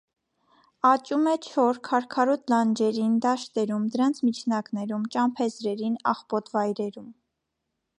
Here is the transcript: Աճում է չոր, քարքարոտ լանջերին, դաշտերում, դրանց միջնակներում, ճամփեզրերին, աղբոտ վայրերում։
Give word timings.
Աճում 0.91 1.27
է 1.33 1.33
չոր, 1.49 1.79
քարքարոտ 1.89 2.49
լանջերին, 2.55 3.13
դաշտերում, 3.27 3.87
դրանց 3.97 4.25
միջնակներում, 4.31 5.09
ճամփեզրերին, 5.17 6.05
աղբոտ 6.17 6.55
վայրերում։ 6.59 7.11